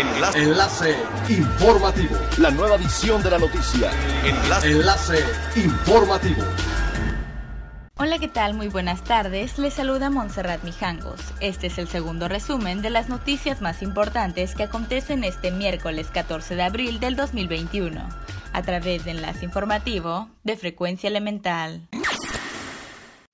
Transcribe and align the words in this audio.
Enlace. 0.00 0.42
Enlace 0.42 0.96
informativo. 1.28 2.16
La 2.38 2.50
nueva 2.50 2.76
edición 2.76 3.22
de 3.22 3.30
la 3.32 3.38
noticia. 3.38 3.90
Enlace. 4.24 4.70
Enlace 4.70 5.24
informativo. 5.56 6.42
Hola, 7.98 8.18
¿qué 8.18 8.28
tal? 8.28 8.54
Muy 8.54 8.68
buenas 8.68 9.04
tardes. 9.04 9.58
Les 9.58 9.74
saluda 9.74 10.08
Montserrat 10.08 10.64
Mijangos. 10.64 11.20
Este 11.40 11.66
es 11.66 11.76
el 11.76 11.86
segundo 11.86 12.28
resumen 12.28 12.80
de 12.80 12.88
las 12.88 13.10
noticias 13.10 13.60
más 13.60 13.82
importantes 13.82 14.54
que 14.54 14.62
acontecen 14.62 15.22
este 15.22 15.50
miércoles 15.50 16.06
14 16.10 16.56
de 16.56 16.62
abril 16.62 16.98
del 16.98 17.14
2021, 17.14 18.00
a 18.54 18.62
través 18.62 19.04
de 19.04 19.10
Enlace 19.10 19.44
Informativo 19.44 20.30
de 20.44 20.56
Frecuencia 20.56 21.08
Elemental. 21.08 21.88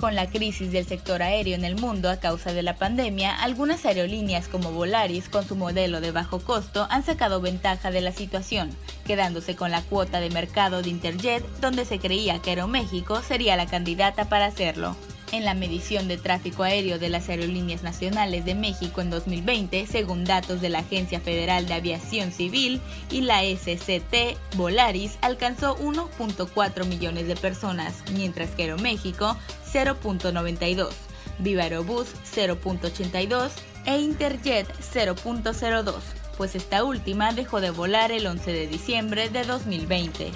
Con 0.00 0.14
la 0.14 0.30
crisis 0.30 0.72
del 0.72 0.86
sector 0.86 1.22
aéreo 1.22 1.54
en 1.54 1.62
el 1.66 1.76
mundo 1.76 2.08
a 2.08 2.16
causa 2.16 2.54
de 2.54 2.62
la 2.62 2.76
pandemia, 2.76 3.36
algunas 3.36 3.84
aerolíneas 3.84 4.48
como 4.48 4.72
Volaris, 4.72 5.28
con 5.28 5.46
su 5.46 5.56
modelo 5.56 6.00
de 6.00 6.10
bajo 6.10 6.40
costo, 6.40 6.86
han 6.88 7.04
sacado 7.04 7.42
ventaja 7.42 7.90
de 7.90 8.00
la 8.00 8.10
situación, 8.10 8.70
quedándose 9.04 9.56
con 9.56 9.70
la 9.70 9.82
cuota 9.82 10.20
de 10.20 10.30
mercado 10.30 10.80
de 10.80 10.88
Interjet, 10.88 11.44
donde 11.60 11.84
se 11.84 11.98
creía 11.98 12.40
que 12.40 12.48
Aeroméxico 12.48 13.20
sería 13.20 13.56
la 13.56 13.66
candidata 13.66 14.30
para 14.30 14.46
hacerlo. 14.46 14.96
En 15.32 15.44
la 15.44 15.54
medición 15.54 16.08
de 16.08 16.16
tráfico 16.16 16.64
aéreo 16.64 16.98
de 16.98 17.08
las 17.08 17.28
aerolíneas 17.28 17.84
nacionales 17.84 18.44
de 18.44 18.56
México 18.56 19.00
en 19.00 19.10
2020, 19.10 19.86
según 19.86 20.24
datos 20.24 20.60
de 20.60 20.70
la 20.70 20.80
Agencia 20.80 21.20
Federal 21.20 21.66
de 21.66 21.74
Aviación 21.74 22.32
Civil 22.32 22.80
y 23.12 23.20
la 23.20 23.42
SCT, 23.44 24.36
Volaris 24.56 25.18
alcanzó 25.20 25.76
1.4 25.78 26.84
millones 26.84 27.28
de 27.28 27.36
personas, 27.36 28.02
mientras 28.12 28.50
que 28.50 28.64
Aeroméxico 28.64 29.36
0.92, 29.72 30.90
Viva 31.38 31.62
Aerobús 31.62 32.08
0.82 32.34 33.50
e 33.86 33.98
Interjet 33.98 34.68
0.02, 34.78 35.94
pues 36.36 36.54
esta 36.54 36.84
última 36.84 37.32
dejó 37.32 37.60
de 37.60 37.70
volar 37.70 38.12
el 38.12 38.26
11 38.26 38.52
de 38.52 38.66
diciembre 38.66 39.30
de 39.30 39.44
2020. 39.44 40.32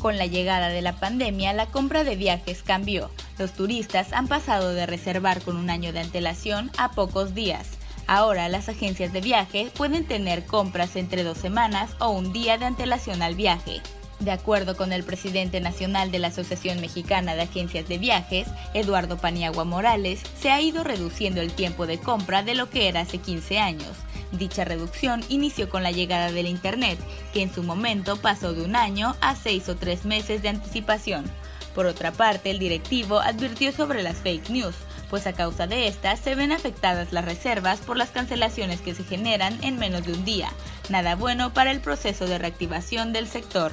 Con 0.00 0.18
la 0.18 0.26
llegada 0.26 0.68
de 0.68 0.82
la 0.82 0.96
pandemia, 0.96 1.54
la 1.54 1.66
compra 1.66 2.04
de 2.04 2.14
viajes 2.14 2.62
cambió. 2.62 3.10
Los 3.38 3.54
turistas 3.54 4.12
han 4.12 4.28
pasado 4.28 4.74
de 4.74 4.84
reservar 4.84 5.40
con 5.40 5.56
un 5.56 5.70
año 5.70 5.94
de 5.94 6.00
antelación 6.00 6.70
a 6.76 6.90
pocos 6.92 7.34
días. 7.34 7.68
Ahora 8.06 8.50
las 8.50 8.68
agencias 8.68 9.14
de 9.14 9.22
viaje 9.22 9.70
pueden 9.74 10.04
tener 10.04 10.44
compras 10.44 10.96
entre 10.96 11.24
dos 11.24 11.38
semanas 11.38 11.96
o 12.00 12.10
un 12.10 12.34
día 12.34 12.58
de 12.58 12.66
antelación 12.66 13.22
al 13.22 13.34
viaje. 13.34 13.80
De 14.20 14.30
acuerdo 14.30 14.76
con 14.76 14.92
el 14.92 15.04
presidente 15.04 15.60
nacional 15.60 16.10
de 16.10 16.18
la 16.18 16.28
Asociación 16.28 16.80
Mexicana 16.80 17.34
de 17.34 17.42
Agencias 17.42 17.88
de 17.88 17.98
Viajes, 17.98 18.46
Eduardo 18.72 19.18
Paniagua 19.18 19.64
Morales, 19.64 20.22
se 20.38 20.50
ha 20.50 20.60
ido 20.60 20.84
reduciendo 20.84 21.40
el 21.40 21.52
tiempo 21.52 21.86
de 21.86 21.98
compra 21.98 22.42
de 22.42 22.54
lo 22.54 22.70
que 22.70 22.88
era 22.88 23.00
hace 23.00 23.18
15 23.18 23.58
años. 23.58 23.96
Dicha 24.32 24.64
reducción 24.64 25.22
inició 25.28 25.68
con 25.68 25.82
la 25.82 25.90
llegada 25.90 26.32
del 26.32 26.46
Internet, 26.46 26.98
que 27.32 27.42
en 27.42 27.52
su 27.52 27.62
momento 27.62 28.16
pasó 28.16 28.52
de 28.52 28.62
un 28.62 28.76
año 28.76 29.14
a 29.20 29.36
seis 29.36 29.68
o 29.68 29.76
tres 29.76 30.04
meses 30.04 30.42
de 30.42 30.48
anticipación. 30.48 31.24
Por 31.74 31.86
otra 31.86 32.12
parte, 32.12 32.50
el 32.50 32.58
directivo 32.58 33.18
advirtió 33.18 33.72
sobre 33.72 34.02
las 34.02 34.16
fake 34.18 34.48
news, 34.50 34.76
pues 35.10 35.26
a 35.26 35.32
causa 35.32 35.66
de 35.66 35.86
estas 35.86 36.20
se 36.20 36.34
ven 36.34 36.52
afectadas 36.52 37.12
las 37.12 37.24
reservas 37.24 37.80
por 37.80 37.96
las 37.96 38.10
cancelaciones 38.10 38.80
que 38.80 38.94
se 38.94 39.04
generan 39.04 39.62
en 39.62 39.78
menos 39.78 40.04
de 40.04 40.12
un 40.12 40.24
día. 40.24 40.50
Nada 40.88 41.14
bueno 41.14 41.52
para 41.52 41.70
el 41.70 41.80
proceso 41.80 42.26
de 42.26 42.38
reactivación 42.38 43.12
del 43.12 43.28
sector. 43.28 43.72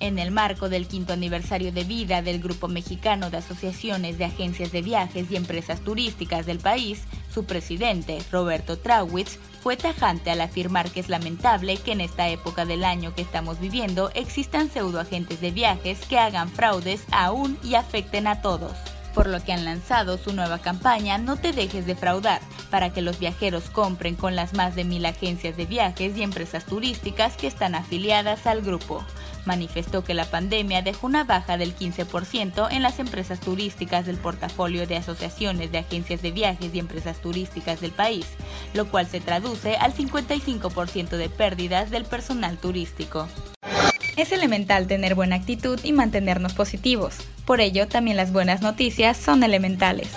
En 0.00 0.20
el 0.20 0.30
marco 0.30 0.68
del 0.68 0.86
quinto 0.86 1.12
aniversario 1.12 1.72
de 1.72 1.82
vida 1.82 2.22
del 2.22 2.40
Grupo 2.40 2.68
Mexicano 2.68 3.30
de 3.30 3.38
Asociaciones 3.38 4.16
de 4.16 4.26
Agencias 4.26 4.70
de 4.70 4.80
Viajes 4.80 5.28
y 5.28 5.34
Empresas 5.34 5.80
Turísticas 5.80 6.46
del 6.46 6.60
país, 6.60 7.02
su 7.34 7.46
presidente, 7.46 8.22
Roberto 8.30 8.78
Trawitz, 8.78 9.38
fue 9.60 9.76
tajante 9.76 10.30
al 10.30 10.40
afirmar 10.40 10.88
que 10.92 11.00
es 11.00 11.08
lamentable 11.08 11.78
que 11.78 11.90
en 11.92 12.00
esta 12.00 12.28
época 12.28 12.64
del 12.64 12.84
año 12.84 13.12
que 13.12 13.22
estamos 13.22 13.58
viviendo 13.58 14.12
existan 14.14 14.70
pseudoagentes 14.70 15.40
de 15.40 15.50
viajes 15.50 15.98
que 16.08 16.20
hagan 16.20 16.48
fraudes 16.48 17.02
aún 17.10 17.58
y 17.64 17.74
afecten 17.74 18.28
a 18.28 18.40
todos 18.40 18.74
por 19.18 19.26
lo 19.26 19.42
que 19.42 19.52
han 19.52 19.64
lanzado 19.64 20.16
su 20.16 20.32
nueva 20.32 20.60
campaña 20.60 21.18
No 21.18 21.36
te 21.36 21.50
dejes 21.50 21.86
defraudar, 21.86 22.40
para 22.70 22.90
que 22.92 23.02
los 23.02 23.18
viajeros 23.18 23.64
compren 23.64 24.14
con 24.14 24.36
las 24.36 24.54
más 24.54 24.76
de 24.76 24.84
mil 24.84 25.04
agencias 25.06 25.56
de 25.56 25.66
viajes 25.66 26.16
y 26.16 26.22
empresas 26.22 26.64
turísticas 26.66 27.36
que 27.36 27.48
están 27.48 27.74
afiliadas 27.74 28.46
al 28.46 28.62
grupo. 28.62 29.04
Manifestó 29.48 30.04
que 30.04 30.12
la 30.12 30.26
pandemia 30.26 30.82
dejó 30.82 31.06
una 31.06 31.24
baja 31.24 31.56
del 31.56 31.74
15% 31.74 32.68
en 32.70 32.82
las 32.82 32.98
empresas 32.98 33.40
turísticas 33.40 34.04
del 34.04 34.18
portafolio 34.18 34.86
de 34.86 34.98
asociaciones 34.98 35.72
de 35.72 35.78
agencias 35.78 36.20
de 36.20 36.32
viajes 36.32 36.74
y 36.74 36.78
empresas 36.78 37.22
turísticas 37.22 37.80
del 37.80 37.92
país, 37.92 38.26
lo 38.74 38.90
cual 38.90 39.06
se 39.06 39.22
traduce 39.22 39.76
al 39.76 39.94
55% 39.94 41.16
de 41.16 41.30
pérdidas 41.30 41.88
del 41.88 42.04
personal 42.04 42.58
turístico. 42.58 43.26
Es 44.18 44.32
elemental 44.32 44.86
tener 44.86 45.14
buena 45.14 45.36
actitud 45.36 45.80
y 45.82 45.94
mantenernos 45.94 46.52
positivos. 46.52 47.16
Por 47.46 47.62
ello, 47.62 47.88
también 47.88 48.18
las 48.18 48.34
buenas 48.34 48.60
noticias 48.60 49.16
son 49.16 49.42
elementales. 49.44 50.08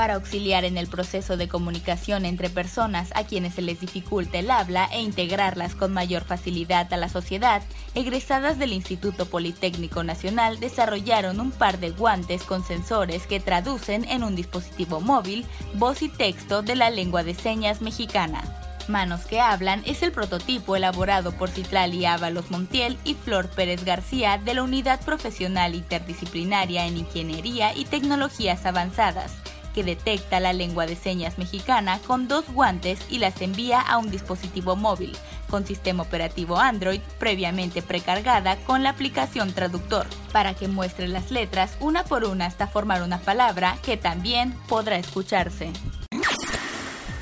Para 0.00 0.14
auxiliar 0.14 0.64
en 0.64 0.78
el 0.78 0.86
proceso 0.86 1.36
de 1.36 1.46
comunicación 1.46 2.24
entre 2.24 2.48
personas 2.48 3.10
a 3.14 3.24
quienes 3.24 3.52
se 3.52 3.60
les 3.60 3.80
dificulta 3.80 4.38
el 4.38 4.50
habla 4.50 4.88
e 4.90 5.02
integrarlas 5.02 5.74
con 5.74 5.92
mayor 5.92 6.24
facilidad 6.24 6.90
a 6.94 6.96
la 6.96 7.10
sociedad, 7.10 7.60
egresadas 7.94 8.58
del 8.58 8.72
Instituto 8.72 9.26
Politécnico 9.26 10.02
Nacional 10.02 10.58
desarrollaron 10.58 11.38
un 11.38 11.50
par 11.50 11.80
de 11.80 11.90
guantes 11.90 12.44
con 12.44 12.64
sensores 12.64 13.26
que 13.26 13.40
traducen 13.40 14.06
en 14.08 14.24
un 14.24 14.36
dispositivo 14.36 15.02
móvil 15.02 15.44
voz 15.74 16.00
y 16.00 16.08
texto 16.08 16.62
de 16.62 16.76
la 16.76 16.88
lengua 16.88 17.22
de 17.22 17.34
señas 17.34 17.82
mexicana. 17.82 18.42
Manos 18.88 19.26
que 19.26 19.38
Hablan 19.38 19.82
es 19.84 20.02
el 20.02 20.12
prototipo 20.12 20.76
elaborado 20.76 21.32
por 21.32 21.50
Citlali 21.50 22.06
Ábalos 22.06 22.50
Montiel 22.50 22.96
y 23.04 23.12
Flor 23.12 23.50
Pérez 23.50 23.84
García 23.84 24.40
de 24.42 24.54
la 24.54 24.62
Unidad 24.62 24.98
Profesional 25.02 25.74
Interdisciplinaria 25.74 26.86
en 26.86 26.96
Ingeniería 26.96 27.76
y 27.76 27.84
Tecnologías 27.84 28.64
Avanzadas, 28.64 29.34
que 29.74 29.84
detecta 29.84 30.40
la 30.40 30.52
lengua 30.52 30.86
de 30.86 30.96
señas 30.96 31.38
mexicana 31.38 31.98
con 32.06 32.28
dos 32.28 32.44
guantes 32.52 33.00
y 33.08 33.18
las 33.18 33.40
envía 33.40 33.80
a 33.80 33.98
un 33.98 34.10
dispositivo 34.10 34.76
móvil 34.76 35.16
con 35.50 35.66
sistema 35.66 36.04
operativo 36.04 36.58
Android 36.58 37.00
previamente 37.18 37.82
precargada 37.82 38.56
con 38.64 38.82
la 38.82 38.90
aplicación 38.90 39.52
traductor, 39.52 40.06
para 40.32 40.54
que 40.54 40.68
muestre 40.68 41.08
las 41.08 41.30
letras 41.30 41.76
una 41.80 42.04
por 42.04 42.24
una 42.24 42.46
hasta 42.46 42.66
formar 42.66 43.02
una 43.02 43.18
palabra 43.18 43.76
que 43.82 43.96
también 43.96 44.54
podrá 44.68 44.96
escucharse. 44.96 45.72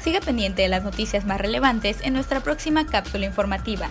Siga 0.03 0.21
pendiente 0.21 0.63
de 0.63 0.69
las 0.69 0.85
noticias 0.85 1.25
más 1.25 1.41
relevantes 1.41 1.99
en 2.03 2.13
nuestra 2.13 2.41
próxima 2.41 2.87
cápsula 2.87 3.27
informativa. 3.27 3.91